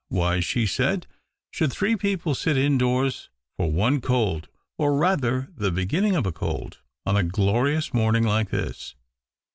[0.09, 1.05] "Why," she said,"
[1.53, 4.47] should three people sit ndoors for one cold—
[4.79, 8.95] or, rather, the beginning )f a cold— on a glorious morning like this